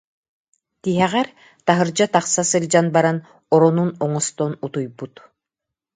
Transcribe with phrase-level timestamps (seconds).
[0.83, 1.27] Тиһэҕэр,
[1.65, 3.17] таһырдьа тахса сылдьан баран,
[3.53, 5.13] оронун оҥостон утуйбут